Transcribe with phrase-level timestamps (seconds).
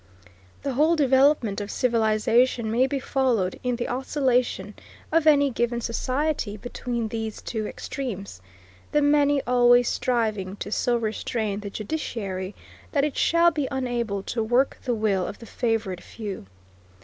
[0.63, 4.73] The whole development of civilization may be followed in the oscillation
[5.11, 8.41] of any given society between these two extremes,
[8.93, 12.55] the many always striving to so restrain the judiciary
[12.93, 16.47] that it shall be unable to work the will of the favored few.